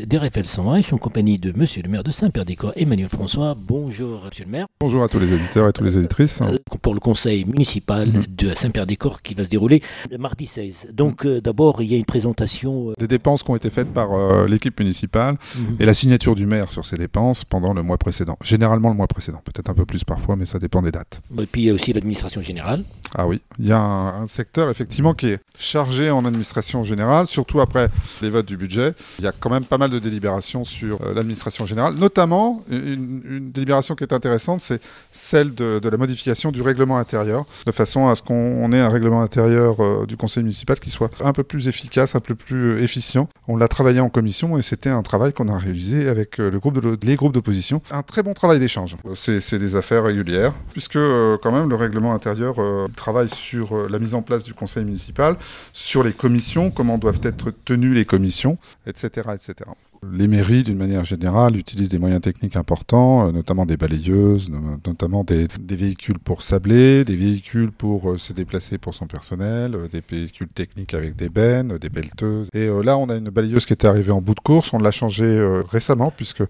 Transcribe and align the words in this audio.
à 0.00 0.06
l'écoute 0.06 0.08
d'RFL 0.08 0.44
101 0.44 0.76
et 0.76 0.82
je 0.82 0.86
suis 0.86 0.94
en 0.94 0.98
compagnie 0.98 1.38
de 1.38 1.52
monsieur 1.56 1.82
le 1.82 1.88
maire 1.88 2.02
de 2.04 2.10
Saint-Père-des-Corps, 2.10 2.72
Emmanuel 2.76 3.08
François. 3.08 3.54
Bonjour, 3.56 4.22
monsieur 4.24 4.44
le 4.44 4.50
maire. 4.50 4.66
Bonjour 4.80 5.02
à 5.02 5.08
tous 5.08 5.18
les 5.18 5.32
auditeurs 5.32 5.68
et 5.68 5.72
toutes 5.72 5.84
les 5.84 5.96
auditrices. 5.96 6.40
Euh, 6.42 6.58
pour 6.82 6.94
le 6.94 7.00
conseil 7.00 7.44
municipal 7.44 8.08
mm 8.08 8.20
-hmm. 8.20 8.34
de 8.36 8.54
Saint-Père-des-Corps 8.54 9.22
qui 9.22 9.34
va 9.34 9.44
se 9.44 9.50
dérouler 9.50 9.82
mardi 10.18 10.46
16. 10.46 10.88
Donc, 10.92 11.24
mm 11.24 11.28
-hmm. 11.28 11.36
euh, 11.36 11.40
d'abord, 11.40 11.82
il 11.82 11.90
y 11.92 11.94
a 11.94 11.98
une 11.98 12.10
présentation. 12.14 12.90
Euh... 12.90 12.94
Des 12.98 13.08
dépenses 13.08 13.42
qui 13.42 13.50
ont 13.50 13.56
été 13.62 13.70
faites 13.70 13.92
par 14.00 14.08
euh, 14.12 14.46
l'équipe 14.52 14.76
municipale 14.80 15.34
mm 15.34 15.38
-hmm. 15.38 15.80
et 15.82 15.84
la 15.90 15.94
signature 15.94 16.34
du 16.34 16.46
maire 16.54 16.68
sur 16.76 16.84
ces 16.90 16.96
dépenses 17.04 17.40
pendant 17.54 17.72
le 17.78 17.82
mois 17.88 17.98
précédent. 18.06 18.36
Généralement 18.52 18.90
le 18.94 18.98
mois 19.00 19.10
précédent, 19.16 19.40
peut-être 19.48 19.70
un 19.74 19.76
peu 19.80 19.86
plus 19.92 20.02
parfois, 20.12 20.34
mais 20.38 20.46
ça 20.52 20.58
dépend 20.66 20.82
des 20.86 20.92
dates. 20.98 21.16
Et 21.42 21.46
puis, 21.50 21.60
il 21.62 21.66
y 21.68 21.70
a 21.72 21.74
aussi 21.78 21.90
l'administration 21.96 22.40
générale. 22.50 22.80
Ah 23.14 23.26
oui, 23.26 23.40
il 23.58 23.66
y 23.66 23.72
a 23.72 23.78
un, 23.78 24.26
secteur 24.26 24.70
effectivement 24.70 25.14
qui 25.14 25.28
est 25.28 25.40
chargé 25.58 26.10
en 26.10 26.24
administration 26.24 26.82
générale, 26.82 27.26
surtout 27.26 27.60
après 27.60 27.88
les 28.22 28.30
votes 28.30 28.46
du 28.46 28.56
budget. 28.56 28.94
Il 29.18 29.24
y 29.24 29.28
a 29.28 29.32
quand 29.32 29.50
même 29.50 29.64
pas 29.64 29.78
mal 29.78 29.90
de 29.90 29.98
délibérations 29.98 30.64
sur 30.64 31.00
euh, 31.02 31.14
l'administration 31.14 31.66
générale, 31.66 31.94
notamment 31.94 32.62
une, 32.70 33.50
délibération 33.50 33.94
qui 33.96 34.04
est 34.04 34.12
intéressante, 34.12 34.60
c'est 34.60 34.80
celle 35.10 35.54
de, 35.54 35.80
la 35.82 35.96
modification 35.96 36.52
du 36.52 36.62
règlement 36.62 36.98
intérieur, 36.98 37.44
de 37.66 37.72
façon 37.72 38.08
à 38.08 38.14
ce 38.14 38.22
qu'on 38.22 38.72
ait 38.72 38.80
un 38.80 38.88
règlement 38.88 39.22
intérieur 39.22 39.80
euh, 39.80 40.06
du 40.06 40.16
conseil 40.16 40.44
municipal 40.44 40.78
qui 40.78 40.90
soit 40.90 41.10
un 41.24 41.32
peu 41.32 41.42
plus 41.42 41.66
efficace, 41.66 42.14
un 42.14 42.20
peu 42.20 42.36
plus 42.36 42.80
efficient. 42.80 43.28
On 43.48 43.56
l'a 43.56 43.68
travaillé 43.68 44.00
en 44.00 44.08
commission 44.08 44.56
et 44.56 44.62
c'était 44.62 44.90
un 44.90 45.02
travail 45.02 45.32
qu'on 45.32 45.48
a 45.48 45.58
réalisé 45.58 46.08
avec 46.08 46.38
le 46.38 46.58
groupe 46.58 46.80
de 46.80 46.80
les 47.02 47.16
groupes 47.16 47.32
d'opposition. 47.32 47.82
Un 47.90 48.02
très 48.02 48.22
bon 48.22 48.34
travail 48.34 48.58
d'échange. 48.58 48.96
C'est 49.14 49.58
des 49.58 49.76
affaires 49.76 50.04
régulières, 50.04 50.52
puisque 50.72 50.96
euh, 50.96 51.36
quand 51.42 51.52
même 51.52 51.68
le 51.68 51.76
règlement 51.76 52.14
intérieur 52.14 52.54
euh, 52.58 52.86
travaille 53.00 53.30
sur 53.30 53.88
la 53.88 53.98
mise 53.98 54.14
en 54.14 54.22
place 54.22 54.44
du 54.44 54.54
conseil 54.54 54.84
municipal, 54.84 55.36
sur 55.72 56.04
les 56.04 56.12
commissions, 56.12 56.70
comment 56.70 56.98
doivent 56.98 57.20
être 57.22 57.50
tenues 57.64 57.94
les 57.94 58.04
commissions, 58.04 58.58
etc. 58.86 59.30
etc. 59.34 59.70
Les 60.08 60.28
mairies, 60.28 60.62
d'une 60.62 60.78
manière 60.78 61.04
générale, 61.04 61.56
utilisent 61.56 61.90
des 61.90 61.98
moyens 61.98 62.22
techniques 62.22 62.56
importants, 62.56 63.28
euh, 63.28 63.32
notamment 63.32 63.66
des 63.66 63.76
balayeuses, 63.76 64.48
notamment 64.86 65.24
des, 65.24 65.46
des, 65.60 65.76
véhicules 65.76 66.18
pour 66.18 66.42
sabler, 66.42 67.04
des 67.04 67.16
véhicules 67.16 67.70
pour 67.70 68.10
euh, 68.10 68.18
se 68.18 68.32
déplacer 68.32 68.78
pour 68.78 68.94
son 68.94 69.06
personnel, 69.06 69.74
euh, 69.74 69.88
des 69.88 70.00
véhicules 70.08 70.48
techniques 70.48 70.94
avec 70.94 71.16
des 71.16 71.28
bennes, 71.28 71.76
des 71.76 71.90
pelleteuses. 71.90 72.48
Et 72.54 72.68
là, 72.82 72.96
on 72.96 73.10
a 73.10 73.16
une 73.16 73.28
balayeuse 73.28 73.66
qui 73.66 73.74
était 73.74 73.86
arrivée 73.86 74.10
en 74.10 74.22
bout 74.22 74.34
de 74.34 74.40
course. 74.40 74.72
On 74.72 74.78
l'a 74.78 74.90
changée 74.90 75.38
récemment 75.70 76.10
puisque 76.10 76.42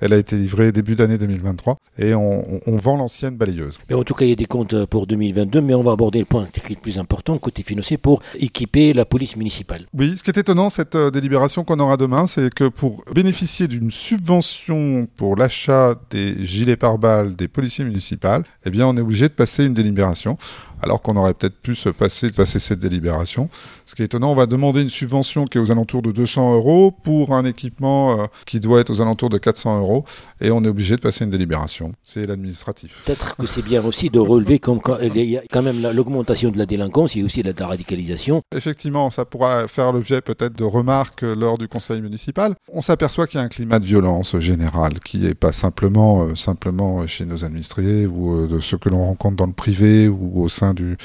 elle 0.00 0.12
a 0.12 0.16
été 0.16 0.36
livrée 0.36 0.72
début 0.72 0.96
d'année 0.96 1.16
2023 1.16 1.78
et 1.98 2.14
on, 2.14 2.56
on, 2.56 2.60
on 2.66 2.76
vend 2.76 2.96
l'ancienne 2.96 3.36
balayeuse. 3.36 3.78
Mais 3.88 3.94
en 3.94 4.02
tout 4.02 4.14
cas, 4.14 4.24
il 4.24 4.30
y 4.30 4.32
a 4.32 4.36
des 4.36 4.46
comptes 4.46 4.84
pour 4.86 5.06
2022, 5.06 5.60
mais 5.60 5.74
on 5.74 5.82
va 5.82 5.92
aborder 5.92 6.18
le 6.18 6.24
point 6.24 6.46
qui 6.52 6.60
est 6.60 6.76
le 6.76 6.80
plus 6.80 6.98
important, 6.98 7.38
côté 7.38 7.62
financier, 7.62 7.98
pour 7.98 8.20
équiper 8.34 8.92
la 8.92 9.04
police 9.04 9.36
municipale. 9.36 9.86
Oui, 9.94 10.16
ce 10.16 10.24
qui 10.24 10.30
est 10.30 10.38
étonnant, 10.38 10.70
cette 10.70 10.96
délibération 10.96 11.62
qu'on 11.64 11.78
aura 11.78 11.96
demain, 11.96 12.26
c'est 12.26 12.52
que 12.52 12.68
pour 12.68 12.95
bénéficier 13.14 13.68
d'une 13.68 13.90
subvention 13.90 15.08
pour 15.16 15.36
l'achat 15.36 15.94
des 16.10 16.44
gilets 16.44 16.76
pare-balles 16.76 17.36
des 17.36 17.48
policiers 17.48 17.84
municipaux, 17.84 18.42
eh 18.64 18.70
bien, 18.70 18.86
on 18.86 18.96
est 18.96 19.00
obligé 19.00 19.28
de 19.28 19.34
passer 19.34 19.64
une 19.64 19.74
délibération, 19.74 20.38
alors 20.86 21.02
qu'on 21.02 21.16
aurait 21.16 21.34
peut-être 21.34 21.60
pu 21.60 21.74
se 21.74 21.88
passer 21.88 22.28
de 22.28 22.32
passer 22.32 22.60
cette 22.60 22.78
délibération. 22.78 23.48
Ce 23.86 23.96
qui 23.96 24.02
est 24.02 24.04
étonnant, 24.04 24.30
on 24.30 24.36
va 24.36 24.46
demander 24.46 24.82
une 24.82 24.88
subvention 24.88 25.44
qui 25.44 25.58
est 25.58 25.60
aux 25.60 25.72
alentours 25.72 26.00
de 26.00 26.12
200 26.12 26.54
euros 26.54 26.92
pour 27.02 27.34
un 27.34 27.44
équipement 27.44 28.20
euh, 28.20 28.26
qui 28.46 28.60
doit 28.60 28.78
être 28.78 28.90
aux 28.90 29.00
alentours 29.00 29.28
de 29.28 29.38
400 29.38 29.80
euros, 29.80 30.04
et 30.40 30.52
on 30.52 30.62
est 30.62 30.68
obligé 30.68 30.94
de 30.94 31.00
passer 31.00 31.24
une 31.24 31.30
délibération. 31.30 31.92
C'est 32.04 32.24
l'administratif. 32.24 33.02
Peut-être 33.04 33.34
que 33.34 33.46
c'est 33.46 33.62
bien 33.62 33.84
aussi 33.84 34.10
de 34.10 34.20
relever 34.20 34.60
comme 34.60 34.80
quand 34.80 34.98
il 35.02 35.16
y 35.24 35.36
a 35.36 35.42
quand 35.50 35.62
même 35.62 35.82
l'augmentation 35.92 36.50
de 36.50 36.58
la 36.58 36.66
délinquance 36.66 37.16
et 37.16 37.24
aussi 37.24 37.42
de 37.42 37.52
la 37.58 37.66
radicalisation. 37.66 38.42
Effectivement, 38.54 39.10
ça 39.10 39.24
pourra 39.24 39.66
faire 39.66 39.90
l'objet 39.90 40.20
peut-être 40.20 40.56
de 40.56 40.64
remarques 40.64 41.22
lors 41.22 41.58
du 41.58 41.66
conseil 41.66 42.00
municipal. 42.00 42.54
On 42.72 42.80
s'aperçoit 42.80 43.26
qu'il 43.26 43.40
y 43.40 43.42
a 43.42 43.44
un 43.44 43.48
climat 43.48 43.80
de 43.80 43.86
violence 43.86 44.38
général 44.38 45.00
qui 45.00 45.18
n'est 45.18 45.34
pas 45.34 45.50
simplement, 45.50 46.26
euh, 46.26 46.36
simplement 46.36 47.04
chez 47.08 47.26
nos 47.26 47.44
administrés 47.44 48.06
ou 48.06 48.44
euh, 48.44 48.46
de 48.46 48.60
ceux 48.60 48.78
que 48.78 48.88
l'on 48.88 49.04
rencontre 49.04 49.34
dans 49.34 49.46
le 49.46 49.52
privé 49.52 50.06
ou 50.06 50.42
au 50.42 50.48
sein, 50.48 50.75
du, 50.76 50.96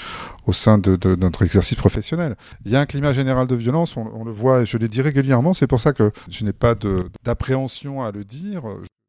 au 0.45 0.53
sein 0.53 0.77
de, 0.77 0.95
de, 0.95 1.15
notre 1.15 1.41
exercice 1.41 1.77
professionnel. 1.77 2.35
Il 2.65 2.71
y 2.71 2.75
a 2.75 2.79
un 2.79 2.85
climat 2.85 3.13
général 3.13 3.47
de 3.47 3.55
violence, 3.55 3.97
on, 3.97 4.07
on 4.13 4.23
le 4.23 4.31
voit 4.31 4.61
et 4.61 4.65
je 4.65 4.77
l'ai 4.77 4.87
dit 4.87 5.01
régulièrement, 5.01 5.53
c'est 5.55 5.67
pour 5.67 5.79
ça 5.79 5.93
que 5.93 6.11
je 6.29 6.45
n'ai 6.45 6.53
pas 6.53 6.75
d'appréhension 7.23 8.03
à 8.03 8.11
le 8.11 8.23
dire 8.23 8.61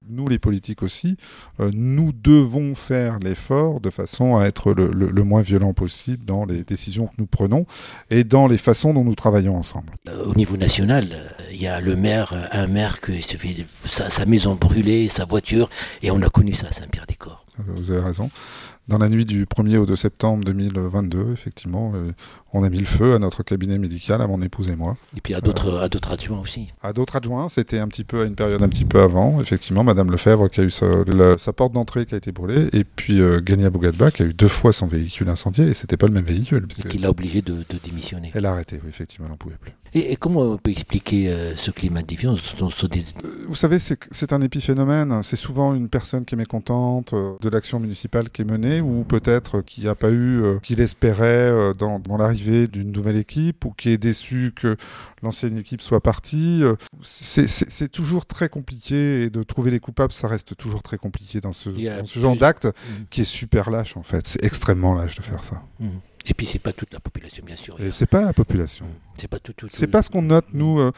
nous 0.09 0.29
les 0.29 0.39
politiques 0.39 0.83
aussi, 0.83 1.17
euh, 1.61 1.71
nous 1.75 2.13
devons 2.13 2.75
faire 2.75 3.19
l'effort 3.19 3.81
de 3.81 3.91
façon 3.91 4.37
à 4.37 4.47
être 4.47 4.73
le, 4.73 4.89
le, 4.89 5.11
le, 5.11 5.25
moins 5.25 5.43
violent 5.43 5.73
possible 5.73 6.25
dans 6.25 6.45
les 6.45 6.65
décisions 6.65 7.07
que 7.07 7.15
nous 7.19 7.27
prenons 7.27 7.67
et 8.11 8.25
dans 8.25 8.49
les 8.49 8.59
façons 8.59 8.95
dont 8.95 9.05
nous 9.05 9.15
travaillons 9.15 9.57
ensemble. 9.57 9.93
Euh, 10.09 10.25
au 10.25 10.35
niveau 10.35 10.57
national, 10.57 11.31
il 11.51 11.57
euh, 11.57 11.63
y 11.63 11.67
a 11.67 11.81
le 11.81 11.97
maire, 11.97 12.35
un 12.53 12.67
maire 12.67 13.01
qui 13.01 13.23
se 13.23 13.37
fait 13.37 13.67
sa, 13.87 14.11
sa, 14.11 14.27
maison 14.27 14.55
brûlée, 14.55 15.09
sa 15.09 15.25
voiture, 15.25 15.71
et 16.03 16.11
on 16.11 16.21
a 16.23 16.29
connu 16.29 16.55
ça 16.55 16.69
à 16.69 16.73
Saint-Pierre-des-Corps. 16.73 17.45
Vous 17.67 17.91
avez 17.91 18.01
raison. 18.01 18.31
Dans 18.89 18.99
la 18.99 19.09
nuit 19.09 19.25
du 19.25 19.47
1er 19.47 19.77
au 19.77 19.87
2 19.87 19.95
septembre 19.95 20.45
2022, 20.45 21.33
effectivement, 21.33 21.93
euh, 21.95 22.11
on 22.53 22.65
a 22.65 22.69
mis 22.69 22.81
le 22.81 22.85
feu 22.85 23.15
à 23.15 23.21
notre 23.21 23.45
cabinet 23.45 23.79
médical, 23.79 24.21
à 24.21 24.27
mon 24.27 24.43
épouse 24.43 24.71
et 24.71 24.77
moi. 24.77 24.97
Et 25.17 25.21
puis 25.21 25.35
à 25.35 25.41
d'autres 25.41 25.69
euh, 25.69 26.13
adjoints 26.13 26.41
aussi. 26.41 26.69
À 26.83 26.93
d'autres 26.93 27.15
adjoints, 27.15 27.49
c'était 27.49 27.79
un 27.79 27.87
petit 27.87 28.03
peu 28.03 28.23
à 28.23 28.25
une 28.25 28.35
période 28.35 28.61
un 28.61 28.69
petit 28.69 28.85
peu 28.85 29.01
avant, 29.01 29.41
effectivement, 29.41 29.85
Madame 29.85 30.11
Lefebvre 30.11 30.51
qui 30.51 30.61
a 30.61 30.65
eu 30.65 30.73
sa, 30.73 30.87
la, 31.07 31.39
sa 31.39 31.53
porte 31.53 31.73
d'entrée 31.73 32.07
qui 32.07 32.15
a 32.15 32.19
été 32.19 32.33
brûlée, 32.33 32.69
et 32.73 32.83
puis 32.83 33.21
euh, 33.21 33.41
Gania 33.41 33.71
Bougadba 33.71 34.11
qui 34.11 34.23
a 34.23 34.27
eu 34.27 34.35
deux 34.35 34.49
fois 34.49 34.73
son 34.73 34.89
véhicule 34.89 35.29
incendié, 35.29 35.67
et 35.69 35.75
c'était 35.75 35.97
pas 35.97 36.09
le 36.09 36.13
même 36.13 36.25
véhicule. 36.25 36.67
Et 36.85 36.89
qui 36.89 36.99
l'a 36.99 37.11
obligé 37.11 37.41
de, 37.41 37.55
de, 37.55 37.79
démissionner. 37.85 38.33
Elle 38.35 38.47
a 38.47 38.51
arrêté, 38.51 38.81
oui, 38.83 38.89
effectivement, 38.89 39.27
elle 39.27 39.33
n'en 39.33 39.37
pouvait 39.37 39.59
plus. 39.59 39.73
Et, 39.95 40.13
et, 40.13 40.17
comment 40.17 40.41
on 40.41 40.57
peut 40.57 40.71
expliquer 40.71 41.29
euh, 41.29 41.55
ce 41.55 41.71
climat 41.71 42.03
de 42.03 42.07
défiance 42.09 42.55
Vous 43.47 43.55
savez, 43.55 43.79
c'est 43.79 44.33
un 44.33 44.41
épiphénomène. 44.41 45.23
C'est 45.23 45.37
souvent 45.37 45.75
une 45.75 45.89
personne 45.89 46.25
qui 46.25 46.35
est 46.35 46.39
mécontente 46.39 47.15
de 47.15 47.49
l'action 47.49 47.79
municipale 47.79 48.31
qui 48.31 48.43
est 48.43 48.47
menée, 48.47 48.72
ou 48.81 49.05
peut-être 49.05 49.61
qui 49.61 49.83
n'a 49.83 49.95
pas 49.95 50.11
eu, 50.11 50.43
euh, 50.43 50.59
qu'il 50.61 50.81
espérait 50.81 51.25
euh, 51.25 51.75
dans, 51.75 51.99
dans 51.99 52.17
l'arrivée 52.17 52.67
d'une 52.67 52.93
nouvelle 52.93 53.17
équipe, 53.17 53.65
ou 53.65 53.71
qui 53.71 53.91
est 53.91 53.99
déçu 53.99 54.53
que 54.55 54.77
l'ancienne 55.23 55.59
équipe 55.59 55.83
soit 55.83 56.01
partie. 56.01 56.63
C'est 57.03 57.91
toujours 57.91 58.27
très 58.27 58.49
compliqué, 58.49 59.25
et 59.25 59.31
de 59.31 59.43
trouver 59.43 59.71
les 59.71 59.81
coupables, 59.81 60.13
ça 60.13 60.29
reste 60.29 60.57
toujours 60.57 60.83
très 60.83 60.99
compliqué 60.99 61.41
dans 61.41 61.53
ce, 61.53 61.71
dans 61.71 62.05
ce 62.05 62.19
genre 62.19 62.37
d'acte, 62.37 62.67
mmh. 62.67 62.71
qui 63.11 63.21
est 63.23 63.25
super 63.25 63.71
lâche 63.71 63.97
en 63.97 64.03
fait. 64.03 64.27
C'est 64.27 64.45
extrêmement 64.45 64.95
lâche 64.95 65.17
de 65.17 65.23
faire 65.23 65.45
ça. 65.45 65.63
Mmh. 65.81 65.89
Et 66.27 66.35
puis 66.35 66.47
c'est 66.47 66.61
pas 66.61 66.73
toute 66.73 66.93
la 66.93 67.01
population, 67.01 67.45
bien 67.45 67.57
sûr. 67.57 67.81
Et 67.81 67.91
c'est 67.91 68.07
pas 68.07 68.25
la 68.25 68.33
population. 68.33 68.87
C'est 69.19 69.29
pas 69.29 69.39
tout. 69.39 69.53
tout, 69.53 69.67
tout 69.67 69.75
c'est 69.75 69.89
pas 69.89 70.03
ce 70.03 70.11
qu'on 70.11 70.23
note 70.23 70.47
nous. 70.53 70.79
Euh, 70.79 70.93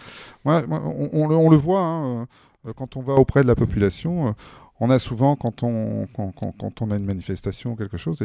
ouais, 0.45 0.63
on, 0.69 1.09
on, 1.13 1.31
on, 1.31 1.51
le 1.51 1.57
voit 1.57 1.81
hein, 1.81 2.27
quand 2.77 2.97
on 2.97 3.01
va 3.01 3.15
auprès 3.15 3.43
de 3.43 3.47
la 3.49 3.55
population 3.55 4.35
on 4.85 4.91
a 4.91 4.99
souvent, 4.99 5.35
quand 5.35 5.63
on, 5.63 6.07
a 6.91 6.97
une 6.97 7.07
manifestation 7.07 7.73
ou 7.73 7.77
quelque 7.77 7.97
chose, 7.97 8.19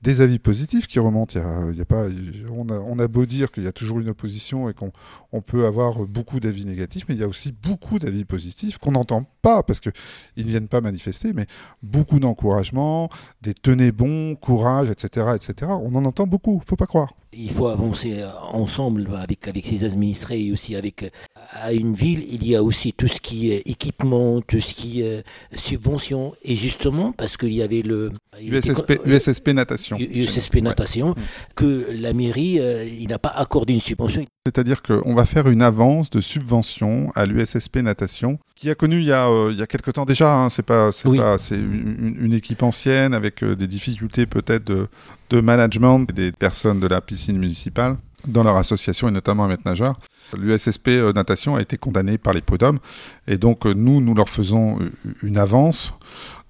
des, 0.00 0.20
avis 0.20 0.38
positifs 0.38 0.86
qui 0.86 1.00
remontent. 1.00 1.34
Il 1.34 1.42
a, 1.42 1.72
il 1.72 1.84
pas, 1.84 2.06
on, 2.52 2.98
a, 3.00 3.08
beau 3.08 3.26
dire 3.26 3.50
qu'il 3.50 3.64
y 3.64 3.66
a 3.66 3.72
toujours 3.72 3.98
une 3.98 4.08
opposition 4.08 4.70
et 4.70 4.74
qu'on 4.74 4.92
on 5.32 5.40
peut 5.40 5.66
avoir 5.66 5.98
beaucoup 6.06 6.38
d'avis 6.38 6.66
négatifs, 6.66 7.06
mais 7.08 7.16
il 7.16 7.20
y 7.20 7.24
a 7.24 7.28
aussi 7.28 7.50
beaucoup 7.50 7.98
d'avis 7.98 8.24
positifs 8.24 8.78
qu'on 8.78 8.92
n'entend 8.92 9.26
pas 9.42 9.64
parce 9.64 9.80
qu'ils 9.80 9.92
ne 10.36 10.42
viennent 10.42 10.68
pas 10.68 10.80
manifester, 10.80 11.32
mais 11.32 11.46
beaucoup 11.82 12.20
d'encouragement, 12.20 13.08
des 13.42 13.52
tenez 13.52 13.90
bon, 13.90 14.36
courage, 14.36 14.90
etc., 14.90 15.34
etc. 15.34 15.72
On 15.82 15.96
en 15.96 16.04
entend 16.04 16.28
beaucoup, 16.28 16.62
faut 16.64 16.76
pas 16.76 16.86
croire. 16.86 17.14
Il 17.36 17.50
faut 17.50 17.68
avancer 17.68 18.24
ensemble 18.52 19.08
avec, 19.16 19.48
avec 19.48 19.66
ses 19.66 19.84
administrés 19.84 20.46
et 20.46 20.52
aussi 20.52 20.76
avec 20.76 21.10
à 21.52 21.72
une 21.72 21.94
ville, 21.94 22.24
il 22.28 22.46
y 22.46 22.56
a 22.56 22.62
aussi 22.62 22.92
tout 22.92 23.08
ce 23.08 23.20
qui 23.20 23.52
est 23.52 23.62
équipement, 23.68 24.40
tout 24.40 24.60
ce 24.60 24.74
qui 24.74 25.02
est 25.02 25.24
subvention. 25.54 26.34
Et 26.42 26.56
justement, 26.56 27.12
parce 27.12 27.36
qu'il 27.36 27.52
y 27.52 27.62
avait 27.62 27.82
le... 27.82 28.10
USSP, 28.40 28.90
était, 28.90 29.08
USSP 29.08 29.48
Natation. 29.48 29.96
USSP 29.96 30.56
Natation, 30.56 31.08
ouais. 31.08 31.14
que 31.54 31.88
la 31.92 32.12
mairie, 32.12 32.58
euh, 32.58 32.84
il 32.84 33.08
n'a 33.08 33.18
pas 33.18 33.30
accordé 33.30 33.74
une 33.74 33.80
subvention. 33.80 34.24
C'est-à-dire 34.46 34.82
qu'on 34.82 35.14
va 35.14 35.24
faire 35.24 35.48
une 35.48 35.62
avance 35.62 36.10
de 36.10 36.20
subvention 36.20 37.10
à 37.14 37.24
l'USSP 37.24 37.78
Natation, 37.78 38.38
qui 38.54 38.68
a 38.68 38.74
connu 38.74 38.98
il 38.98 39.04
y 39.04 39.12
a, 39.12 39.26
euh, 39.26 39.48
il 39.50 39.56
y 39.56 39.62
a 39.62 39.66
quelque 39.66 39.90
temps 39.90 40.04
déjà, 40.04 40.34
hein, 40.34 40.50
c'est 40.50 40.62
pas, 40.62 40.92
c'est 40.92 41.08
oui. 41.08 41.16
pas, 41.16 41.38
c'est 41.38 41.54
une, 41.54 42.14
une, 42.20 42.34
équipe 42.34 42.62
ancienne 42.62 43.14
avec 43.14 43.42
euh, 43.42 43.56
des 43.56 43.66
difficultés 43.66 44.26
peut-être 44.26 44.64
de, 44.64 44.86
de 45.30 45.40
management 45.40 46.04
des 46.12 46.30
personnes 46.30 46.78
de 46.78 46.86
la 46.86 47.00
piscine 47.00 47.38
municipale 47.38 47.96
dans 48.26 48.42
leur 48.42 48.58
association 48.58 49.08
et 49.08 49.12
notamment 49.12 49.46
à 49.46 49.48
Maître 49.48 49.62
Nageur. 49.64 49.96
L'USSP 50.36 50.88
euh, 50.88 51.14
Natation 51.14 51.56
a 51.56 51.62
été 51.62 51.78
condamné 51.78 52.18
par 52.18 52.34
les 52.34 52.42
podums 52.42 52.80
et 53.26 53.38
donc 53.38 53.64
euh, 53.64 53.72
nous, 53.72 54.02
nous 54.02 54.14
leur 54.14 54.28
faisons 54.28 54.78
une 55.22 55.38
avance 55.38 55.94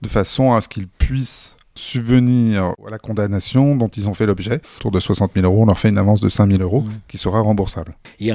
de 0.03 0.09
façon 0.09 0.53
à 0.53 0.61
ce 0.61 0.69
qu'ils 0.69 0.89
puissent 0.89 1.57
subvenir 1.75 2.73
à 2.87 2.91
la 2.91 2.99
condamnation 2.99 3.77
dont 3.77 3.89
ils 3.89 4.09
ont 4.09 4.15
fait 4.15 4.27
l'objet. 4.27 4.61
Autour 4.79 4.91
de 4.91 5.01
60 5.01 5.33
000 5.35 5.47
euros, 5.47 5.63
on 5.63 5.67
leur 5.67 5.79
fait 5.79 5.89
une 5.89 5.99
avance 5.99 6.21
de 6.21 6.29
5 6.29 6.51
000 6.51 6.63
euros 6.63 6.83
mmh. 6.83 6.91
qui 7.09 7.19
sera 7.19 7.41
remboursable. 7.41 7.97
Et 8.21 8.33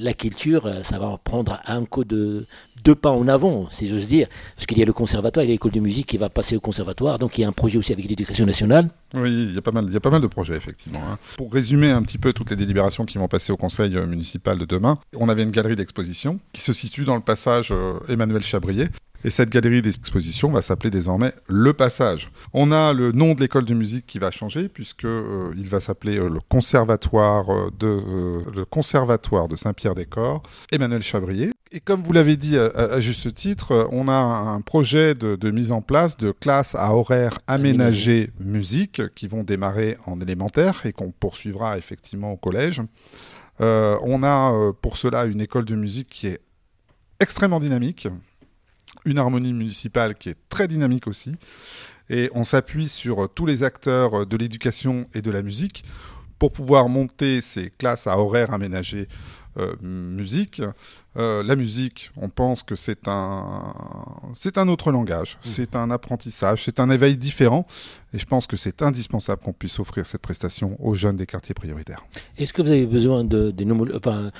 la 0.00 0.14
culture, 0.14 0.66
euh, 0.66 0.82
ça 0.82 0.98
va 0.98 1.16
prendre 1.22 1.60
un 1.66 1.84
coup 1.84 2.04
de, 2.04 2.46
deux 2.86 2.94
pas 2.94 3.10
en 3.10 3.26
avant, 3.26 3.68
si 3.68 3.88
j'ose 3.88 4.06
dire, 4.06 4.28
parce 4.54 4.66
qu'il 4.66 4.78
y 4.78 4.82
a 4.82 4.84
le 4.84 4.92
conservatoire, 4.92 5.44
il 5.44 5.48
y 5.48 5.50
a 5.50 5.54
l'école 5.54 5.72
de 5.72 5.80
musique 5.80 6.06
qui 6.06 6.18
va 6.18 6.28
passer 6.28 6.56
au 6.56 6.60
conservatoire, 6.60 7.18
donc 7.18 7.36
il 7.36 7.40
y 7.40 7.44
a 7.44 7.48
un 7.48 7.52
projet 7.52 7.78
aussi 7.78 7.92
avec 7.92 8.08
l'éducation 8.08 8.46
nationale. 8.46 8.88
Oui, 9.12 9.48
il 9.48 9.54
y 9.54 9.58
a 9.58 9.62
pas 9.62 9.72
mal, 9.72 9.84
il 9.88 9.92
y 9.92 9.96
a 9.96 10.00
pas 10.00 10.10
mal 10.10 10.20
de 10.20 10.26
projets 10.28 10.54
effectivement. 10.54 11.00
Hein. 11.10 11.18
Pour 11.36 11.52
résumer 11.52 11.90
un 11.90 12.02
petit 12.02 12.18
peu 12.18 12.32
toutes 12.32 12.50
les 12.50 12.56
délibérations 12.56 13.04
qui 13.04 13.18
vont 13.18 13.26
passer 13.26 13.52
au 13.52 13.56
conseil 13.56 13.96
euh, 13.96 14.06
municipal 14.06 14.56
de 14.56 14.64
demain, 14.64 14.98
on 15.16 15.28
avait 15.28 15.42
une 15.42 15.50
galerie 15.50 15.74
d'exposition 15.74 16.38
qui 16.52 16.62
se 16.62 16.72
situe 16.72 17.04
dans 17.04 17.16
le 17.16 17.22
passage 17.22 17.70
euh, 17.72 17.94
Emmanuel 18.08 18.44
Chabrier. 18.44 18.86
Et 19.26 19.30
cette 19.30 19.50
galerie 19.50 19.82
d'exposition 19.82 20.52
va 20.52 20.62
s'appeler 20.62 20.88
désormais 20.88 21.32
Le 21.48 21.72
Passage. 21.72 22.30
On 22.52 22.70
a 22.70 22.92
le 22.92 23.10
nom 23.10 23.34
de 23.34 23.40
l'école 23.40 23.64
de 23.64 23.74
musique 23.74 24.06
qui 24.06 24.20
va 24.20 24.30
changer 24.30 24.68
puisque 24.68 25.04
euh, 25.04 25.50
il 25.56 25.66
va 25.66 25.80
s'appeler 25.80 26.14
le 26.14 26.38
conservatoire 26.48 27.72
de 27.72 28.44
le 28.54 28.64
conservatoire 28.64 29.48
de 29.48 29.56
Saint-Pierre-des-Corps 29.56 30.44
Emmanuel 30.70 31.02
Chabrier. 31.02 31.50
Et 31.72 31.80
comme 31.80 32.02
vous 32.02 32.12
l'avez 32.12 32.36
dit 32.36 32.56
à, 32.56 33.00
juste 33.00 33.34
titre, 33.34 33.88
on 33.90 34.06
a 34.06 34.14
un 34.14 34.60
projet 34.60 35.16
de, 35.16 35.50
mise 35.50 35.72
en 35.72 35.82
place 35.82 36.16
de 36.16 36.30
classes 36.30 36.76
à 36.76 36.94
horaires 36.94 37.40
aménagés 37.48 38.30
musique 38.38 39.02
qui 39.16 39.26
vont 39.26 39.42
démarrer 39.42 39.96
en 40.06 40.20
élémentaire 40.20 40.82
et 40.84 40.92
qu'on 40.92 41.10
poursuivra 41.10 41.78
effectivement 41.78 42.30
au 42.30 42.36
collège. 42.36 42.80
Euh, 43.60 43.98
on 44.02 44.22
a 44.22 44.52
euh, 44.52 44.72
pour 44.72 44.96
cela 44.96 45.24
une 45.24 45.40
école 45.40 45.64
de 45.64 45.74
musique 45.74 46.10
qui 46.10 46.28
est 46.28 46.38
extrêmement 47.18 47.58
dynamique, 47.58 48.06
une 49.06 49.18
harmonie 49.18 49.54
municipale 49.54 50.14
qui 50.14 50.28
est 50.28 50.36
très 50.50 50.68
dynamique 50.68 51.06
aussi, 51.06 51.36
et 52.10 52.30
on 52.34 52.44
s'appuie 52.44 52.88
sur 52.88 53.32
tous 53.32 53.46
les 53.46 53.62
acteurs 53.62 54.26
de 54.26 54.36
l'éducation 54.36 55.08
et 55.14 55.22
de 55.22 55.30
la 55.30 55.42
musique 55.42 55.84
pour 56.38 56.52
pouvoir 56.52 56.88
monter 56.88 57.40
ces 57.40 57.70
classes 57.70 58.06
à 58.06 58.18
horaires 58.18 58.52
aménagés 58.52 59.08
musique. 59.80 60.62
Euh, 61.16 61.42
la 61.42 61.56
musique, 61.56 62.10
on 62.16 62.28
pense 62.28 62.62
que 62.62 62.74
c'est 62.76 63.08
un, 63.08 63.72
c'est 64.34 64.58
un 64.58 64.68
autre 64.68 64.92
langage, 64.92 65.36
mmh. 65.36 65.38
c'est 65.42 65.76
un 65.76 65.90
apprentissage, 65.90 66.64
c'est 66.64 66.78
un 66.78 66.90
éveil 66.90 67.16
différent. 67.16 67.66
Et 68.12 68.18
je 68.18 68.26
pense 68.26 68.46
que 68.46 68.56
c'est 68.56 68.82
indispensable 68.82 69.42
qu'on 69.42 69.54
puisse 69.54 69.78
offrir 69.78 70.06
cette 70.06 70.20
prestation 70.20 70.76
aux 70.78 70.94
jeunes 70.94 71.16
des 71.16 71.26
quartiers 71.26 71.54
prioritaires. 71.54 72.04
Est-ce 72.36 72.52
que 72.52 72.60
vous 72.60 72.70
avez 72.70 72.86
besoin 72.86 73.24
d'une 73.24 73.90
enfin, 73.94 74.30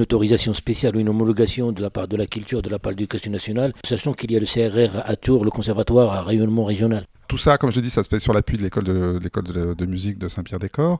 autorisation 0.00 0.54
spéciale 0.54 0.96
ou 0.96 1.00
une 1.00 1.08
homologation 1.08 1.72
de 1.72 1.82
la 1.82 1.90
part 1.90 2.08
de 2.08 2.16
la 2.16 2.26
culture, 2.26 2.62
de 2.62 2.70
la 2.70 2.78
part 2.78 2.92
de 2.92 2.98
l'éducation 2.98 3.30
nationale, 3.30 3.74
sachant 3.84 4.14
qu'il 4.14 4.32
y 4.32 4.36
a 4.36 4.40
le 4.40 4.46
CRR 4.46 5.02
à 5.04 5.16
Tours, 5.16 5.44
le 5.44 5.50
conservatoire 5.50 6.12
à 6.12 6.22
rayonnement 6.22 6.64
régional? 6.64 7.04
Tout 7.28 7.36
ça, 7.36 7.58
comme 7.58 7.70
je 7.70 7.80
dis, 7.80 7.90
ça 7.90 8.02
se 8.02 8.08
fait 8.08 8.18
sur 8.18 8.32
l'appui 8.32 8.56
de 8.56 8.62
l'école 8.62 8.84
de, 8.84 9.86
musique 9.86 10.18
de 10.18 10.28
Saint-Pierre-des-Corps. 10.28 10.98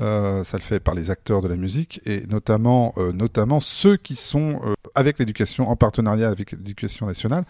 Euh, 0.00 0.44
ça 0.44 0.56
le 0.56 0.62
fait 0.62 0.80
par 0.80 0.94
les 0.94 1.10
acteurs 1.10 1.40
de 1.40 1.48
la 1.48 1.56
musique 1.56 2.00
et 2.04 2.26
notamment, 2.28 2.94
euh, 2.96 3.12
notamment 3.12 3.60
ceux 3.60 3.96
qui 3.96 4.16
sont 4.16 4.60
euh, 4.64 4.74
avec 4.94 5.18
l'éducation, 5.18 5.68
en 5.68 5.76
partenariat 5.76 6.28
avec 6.28 6.52
l'éducation 6.52 7.06
nationale. 7.06 7.44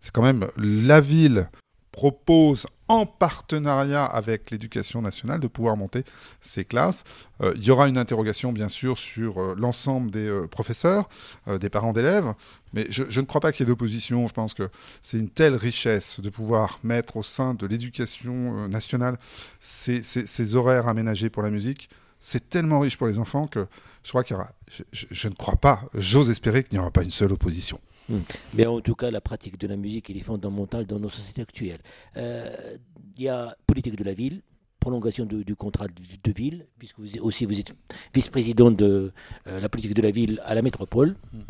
C'est 0.00 0.10
quand 0.10 0.22
même 0.22 0.46
la 0.56 1.00
ville 1.00 1.48
propose 1.96 2.66
en 2.88 3.06
partenariat 3.06 4.04
avec 4.04 4.50
l'éducation 4.50 5.00
nationale 5.00 5.40
de 5.40 5.48
pouvoir 5.48 5.78
monter 5.78 6.04
ces 6.42 6.62
classes. 6.62 7.04
Euh, 7.40 7.54
il 7.56 7.64
y 7.64 7.70
aura 7.70 7.88
une 7.88 7.96
interrogation 7.96 8.52
bien 8.52 8.68
sûr 8.68 8.98
sur 8.98 9.40
euh, 9.40 9.54
l'ensemble 9.58 10.10
des 10.10 10.28
euh, 10.28 10.46
professeurs, 10.46 11.08
des 11.48 11.70
parents 11.70 11.94
d'élèves, 11.94 12.34
mais 12.74 12.86
je, 12.90 13.02
ne 13.18 13.24
crois 13.24 13.40
pas 13.40 13.50
qu'il 13.50 13.64
y 13.64 13.66
ait 13.66 13.72
d'opposition. 13.72 14.28
Je 14.28 14.34
pense 14.34 14.52
que 14.52 14.68
c'est 15.00 15.16
une 15.16 15.30
telle 15.30 15.54
richesse 15.56 16.20
de 16.20 16.28
pouvoir 16.28 16.78
mettre 16.82 17.16
au 17.16 17.22
sein 17.22 17.54
de 17.54 17.66
l'éducation 17.66 18.68
nationale 18.68 19.16
ces, 19.58 20.02
ces, 20.02 20.54
horaires 20.54 20.88
aménagés 20.88 21.30
pour 21.30 21.42
la 21.42 21.50
musique. 21.50 21.88
C'est 22.20 22.48
tellement 22.48 22.80
riche 22.80 22.96
pour 22.96 23.06
les 23.06 23.18
enfants 23.18 23.46
que 23.46 23.66
je 24.02 24.10
crois 24.10 24.24
qu'il 24.24 24.36
y 24.36 24.38
aura. 24.38 24.50
je 24.92 25.28
ne 25.28 25.34
crois 25.34 25.56
pas, 25.56 25.82
j'ose 25.94 26.30
espérer 26.30 26.62
qu'il 26.62 26.74
n'y 26.74 26.80
aura 26.80 26.90
pas 26.90 27.02
une 27.02 27.10
seule 27.10 27.32
opposition. 27.32 27.80
Hmm. 28.08 28.18
Mais 28.54 28.66
en 28.66 28.80
tout 28.80 28.94
cas, 28.94 29.10
la 29.10 29.20
pratique 29.20 29.58
de 29.58 29.66
la 29.66 29.76
musique 29.76 30.10
est 30.10 30.20
fondamentale 30.20 30.86
dans 30.86 30.98
nos 30.98 31.08
sociétés 31.08 31.42
actuelles. 31.42 31.80
Euh, 32.16 32.76
il 33.16 33.24
y 33.24 33.28
a 33.28 33.56
politique 33.66 33.96
de 33.96 34.04
la 34.04 34.14
ville, 34.14 34.42
prolongation 34.78 35.24
du 35.24 35.56
contrat 35.56 35.86
de, 35.88 36.32
ville, 36.32 36.66
puisque 36.78 37.00
vous 37.00 37.18
aussi 37.20 37.44
vous 37.46 37.58
êtes 37.58 37.74
vice-président 38.14 38.70
de 38.70 39.12
euh, 39.46 39.60
la 39.60 39.68
politique 39.68 39.94
de 39.94 40.02
la 40.02 40.10
ville 40.10 40.40
à 40.44 40.54
la 40.54 40.62
métropole. 40.62 41.16
Hmm. 41.32 41.40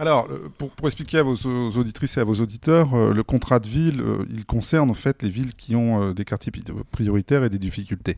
Alors, 0.00 0.28
euh, 0.30 0.48
pour, 0.56 0.86
expliquer 0.86 1.18
à 1.18 1.22
vos, 1.24 1.34
auditrices 1.76 2.18
et 2.18 2.20
à 2.20 2.24
vos 2.24 2.36
auditeurs, 2.36 2.94
le 3.12 3.22
contrat 3.24 3.58
de 3.58 3.66
ville, 3.66 4.00
il 4.30 4.46
concerne 4.46 4.92
en 4.92 4.94
fait 4.94 5.24
les 5.24 5.28
villes 5.28 5.54
qui 5.54 5.74
ont 5.74 6.12
des 6.12 6.24
quartiers 6.24 6.52
prioritaires 6.92 7.42
et 7.42 7.50
des 7.50 7.58
difficultés. 7.58 8.16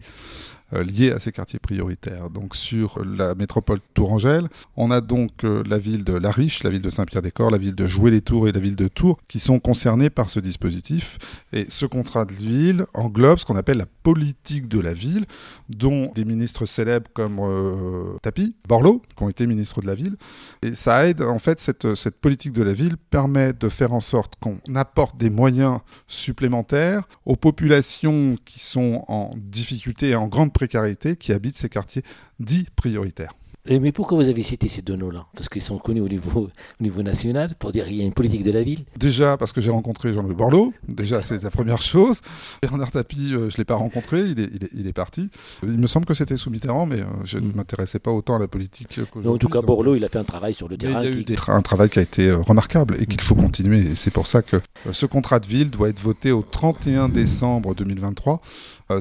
Euh, 0.73 0.85
liés 0.85 1.11
à 1.11 1.19
ces 1.19 1.33
quartiers 1.33 1.59
prioritaires. 1.59 2.31
Donc 2.31 2.55
sur 2.55 3.05
la 3.05 3.35
métropole 3.35 3.81
Tourangelle, 3.95 4.47
on 4.77 4.93
a 4.93 5.01
donc 5.01 5.43
euh, 5.43 5.65
la 5.67 5.79
ville 5.79 6.05
de 6.05 6.13
La 6.13 6.31
Riche, 6.31 6.63
la 6.63 6.71
ville 6.71 6.83
de 6.83 6.91
Saint-Pierre-des-Corps, 6.91 7.51
la 7.51 7.59
ville 7.59 7.75
de 7.75 7.87
Joué-les-Tours 7.87 8.47
et 8.47 8.53
la 8.53 8.61
ville 8.61 8.77
de 8.77 8.87
Tours 8.87 9.19
qui 9.27 9.41
sont 9.41 9.59
concernés 9.59 10.11
par 10.11 10.29
ce 10.29 10.39
dispositif. 10.39 11.19
Et 11.53 11.67
ce 11.69 11.87
contrat 11.87 12.25
de 12.25 12.33
ville 12.33 12.87
englobe 12.95 13.39
ce 13.39 13.45
qu'on 13.45 13.57
appelle 13.57 13.79
la 13.79 13.87
politique 14.05 14.69
de 14.69 14.79
la 14.79 14.95
ville, 14.95 15.27
dont 15.69 16.13
des 16.15 16.25
ministres 16.25 16.67
célèbres 16.67 17.11
comme 17.15 17.41
euh, 17.41 18.17
Tapi, 18.23 18.55
Borloo, 18.69 19.03
qui 19.17 19.23
ont 19.25 19.29
été 19.29 19.49
ministres 19.49 19.81
de 19.81 19.89
la 19.89 19.97
ville. 19.97 20.17
Et 20.63 20.75
ça 20.75 21.09
aide, 21.09 21.21
en 21.23 21.41
fait, 21.41 21.59
cette, 21.59 21.97
cette 21.97 22.21
politique 22.21 22.53
de 22.53 22.63
la 22.63 22.73
ville 22.73 22.97
permet 22.97 23.53
de 23.53 23.69
faire 23.69 23.93
en 23.93 24.01
sorte 24.01 24.35
qu'on 24.39 24.61
apporte 24.77 25.17
des 25.17 25.31
moyens 25.31 25.81
supplémentaires 26.07 27.03
aux 27.27 27.37
populations 27.37 28.37
qui 28.45 28.61
sont 28.61 29.05
en 29.09 29.35
difficulté 29.37 30.11
et 30.11 30.15
en 30.15 30.29
grande 30.29 30.53
précarité 30.61 31.17
qui 31.17 31.33
habitent 31.33 31.57
ces 31.57 31.71
quartiers 31.71 32.03
dits 32.39 32.67
prioritaires. 32.77 33.33
Mais 33.69 33.93
pourquoi 33.93 34.17
vous 34.17 34.29
avez 34.29 34.43
cité 34.43 34.69
ces 34.69 34.81
deux 34.81 34.97
noms-là? 34.97 35.27
Parce 35.35 35.49
qu'ils 35.49 35.61
sont 35.61 35.79
connus 35.79 36.01
au 36.01 36.09
niveau, 36.09 36.49
au 36.81 36.83
niveau 36.83 37.03
national, 37.03 37.55
pour 37.59 37.73
dire 37.73 37.85
qu'il 37.85 37.97
y 37.97 38.01
a 38.01 38.05
une 38.05 38.15
politique 38.15 38.43
de 38.43 38.51
la 38.51 38.63
ville 38.63 38.85
Déjà, 38.97 39.37
parce 39.37 39.53
que 39.53 39.61
j'ai 39.61 39.71
rencontré 39.71 40.13
Jean-Louis 40.13 40.35
Borloo. 40.35 40.73
Déjà, 40.89 41.23
c'est 41.23 41.43
la 41.43 41.51
première 41.51 41.83
chose. 41.83 42.21
Bernard 42.63 42.91
Tapie, 42.91 43.35
euh, 43.35 43.51
je 43.51 43.57
ne 43.57 43.59
l'ai 43.59 43.65
pas 43.65 43.75
rencontré, 43.75 44.23
il 44.23 44.41
est, 44.41 44.51
il, 44.73 44.87
est, 44.87 44.93
parti. 44.93 45.29
Il 45.63 45.79
me 45.79 45.87
semble 45.87 46.07
que 46.07 46.15
c'était 46.15 46.37
sous 46.37 46.51
Mitterrand, 46.51 46.87
mais 46.87 47.01
euh, 47.01 47.05
je 47.25 47.39
ne 47.39 47.49
hmm. 47.49 47.53
m'intéressais 47.57 47.99
pas 47.99 48.11
autant 48.11 48.37
à 48.37 48.39
la 48.39 48.49
politique 48.49 48.99
qu'aujourd'hui. 49.11 49.31
En 49.31 49.39
tout 49.39 49.49
cas, 49.49 49.61
Borloo, 49.61 49.95
il 49.95 50.05
a 50.05 50.09
fait 50.09 50.19
un 50.19 50.25
travail 50.25 50.55
sur 50.55 50.67
le 50.67 50.79
terrain. 50.79 51.03
Il 51.03 51.11
y 51.11 51.13
a 51.13 51.35
eu 51.35 51.37
un 51.49 51.63
travail 51.63 51.91
qui 51.91 51.99
a 51.99 52.03
été 52.03 52.29
euh, 52.29 52.39
remarquable 52.39 52.97
et 52.99 53.05
qu'il 53.05 53.21
faut 53.21 53.35
continuer. 53.35 53.81
Et 53.81 53.95
c'est 53.95 54.11
pour 54.11 54.27
ça 54.27 54.41
que 54.41 54.57
ce 54.91 55.05
contrat 55.05 55.39
de 55.39 55.47
ville 55.47 55.71
doit 55.71 55.91
être 55.91 56.01
voté 56.01 56.33
au 56.33 56.43
31 56.43 57.11
décembre 57.11 57.75
2023. 57.75 58.41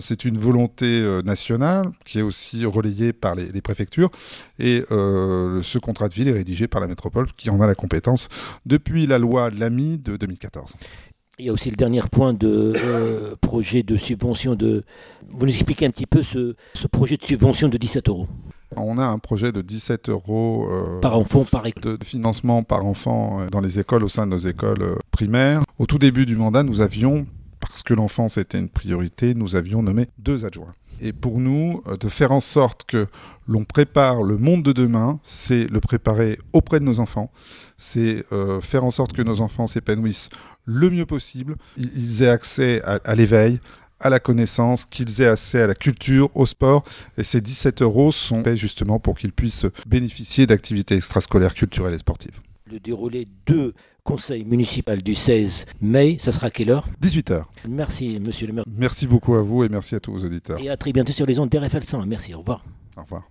C'est 0.02 0.24
une 0.24 0.38
volonté 0.38 1.04
nationale 1.26 1.90
qui 2.06 2.20
est 2.20 2.22
aussi 2.22 2.64
relayée 2.64 3.12
par 3.12 3.34
les, 3.34 3.46
les 3.52 3.62
préfectures. 3.62 4.12
Et 4.60 4.84
euh, 4.92 5.62
ce 5.62 5.80
contrat 5.80 6.10
de 6.10 6.14
ville 6.14 6.28
est 6.28 6.34
rédigé 6.34 6.68
par 6.68 6.82
la 6.82 6.88
métropole 6.88 7.28
qui 7.38 7.50
en 7.50 7.60
a 7.62 7.68
la 7.68 7.76
compétence 7.76 8.28
depuis 8.66 9.08
la 9.08 9.18
loi 9.18 9.50
Lamy 9.50 9.98
de 9.98 10.18
2014. 10.18 10.76
Il 11.40 11.46
y 11.46 11.50
a 11.50 11.54
aussi 11.54 11.70
le 11.70 11.78
dernier 11.78 12.02
point 12.12 12.34
de 12.34 12.74
euh, 12.76 13.36
projet 13.40 13.82
de 13.82 13.96
subvention 13.96 14.56
de... 14.56 14.84
Vous 15.32 15.46
nous 15.46 15.54
expliquez 15.54 15.86
un 15.86 15.92
petit 15.92 16.06
peu 16.06 16.22
ce, 16.22 16.56
projet 16.92 17.16
de 17.16 17.24
subvention 17.24 17.70
de 17.70 17.78
17 17.78 18.10
euros. 18.10 18.28
On 18.76 18.98
a 18.98 19.06
un 19.06 19.20
projet 19.20 19.54
de 19.54 19.62
17 19.62 20.10
euros 20.10 20.68
euh, 20.70 21.00
par 21.00 21.18
enfant, 21.18 21.46
par 21.46 21.64
de, 21.64 21.98
financement 22.04 22.64
par 22.64 22.86
enfant 22.86 23.48
dans 23.50 23.62
les 23.62 23.80
écoles, 23.80 24.04
au 24.04 24.10
sein 24.10 24.28
de 24.28 24.32
nos 24.32 24.38
écoles 24.38 24.98
primaires. 25.12 25.64
Au 25.78 25.86
tout 25.86 25.98
début 25.98 26.26
du 26.26 26.36
mandat, 26.36 26.64
nous 26.64 26.82
avions, 26.82 27.26
parce 27.62 27.84
que 27.84 27.94
l'enfance 27.94 28.38
était 28.38 28.60
une 28.60 28.70
priorité, 28.70 29.34
nous 29.34 29.56
avions 29.56 29.82
nommé 29.82 30.08
deux 30.18 30.44
adjoints. 30.44 30.74
Et 31.02 31.14
pour 31.14 31.40
nous, 31.40 31.82
euh, 31.88 31.98
de 31.98 32.08
faire 32.08 32.32
en 32.32 32.40
sorte 32.40 32.84
que 32.86 33.08
l'on 33.48 33.66
prépare 33.66 34.24
le 34.24 34.38
monde 34.38 34.64
de 34.64 34.72
demain, 34.72 35.20
c'est 35.24 35.66
le 35.66 35.80
préparer 35.80 36.40
auprès 36.54 36.80
de 36.80 36.86
nos 36.86 37.00
enfants, 37.00 37.32
c'est 37.78 38.26
euh, 38.32 38.62
faire 38.62 38.84
en 38.84 38.92
sorte 38.92 39.14
que 39.14 39.22
nos 39.22 39.42
enfants 39.42 39.68
s'épanouissent 39.68 40.30
le 40.66 40.90
mieux 40.90 41.06
possible, 41.06 41.56
ils 41.78 42.22
aient 42.22 42.30
accès 42.30 42.82
à, 42.84 43.16
l'éveil, 43.16 43.60
à 44.00 44.10
la 44.10 44.20
connaissance, 44.20 44.86
qu'ils 44.86 45.22
aient 45.22 45.28
accès 45.28 45.62
à 45.62 45.68
la 45.68 45.76
culture, 45.76 46.30
au 46.36 46.46
sport. 46.46 46.84
Et 47.18 47.24
ces 47.24 47.42
17 47.42 47.82
euros 47.82 48.12
sont 48.12 48.44
faits 48.44 48.58
justement 48.58 49.00
pour 49.00 49.18
qu'ils 49.18 49.34
puissent 49.34 49.66
bénéficier 49.88 50.46
d'activités 50.46 50.96
extrascolaires, 50.96 51.56
culturelles 51.56 51.96
et 51.96 52.00
sportives. 52.00 52.40
Le 52.72 52.80
déroulé 52.80 53.28
de 53.48 53.74
conseil 54.10 54.44
municipal 54.44 55.04
du 55.04 55.14
16 55.14 55.68
mai. 55.82 56.18
Ça 56.20 56.32
sera 56.32 56.48
à 56.48 56.50
quelle 56.50 56.72
heure? 56.72 56.88
18h. 57.02 57.44
Merci, 57.68 58.20
monsieur 58.20 58.48
le 58.48 58.54
maire. 58.54 58.64
Merci 58.68 59.06
beaucoup 59.06 59.36
à 59.36 59.42
vous 59.44 59.64
et 59.64 59.70
merci 59.70 59.94
à 59.94 60.00
tous 60.00 60.12
vos 60.12 60.26
auditeurs. 60.26 60.60
Et 60.60 60.70
à 60.70 60.78
très 60.78 60.92
bientôt 60.92 61.14
sur 61.14 61.28
les 61.28 61.38
ondes 61.38 61.50
d'RFL 61.50 61.84
100. 61.84 62.06
Merci, 62.08 62.34
au 62.34 62.40
revoir. 62.40 62.66
Au 62.98 63.02
revoir. 63.02 63.30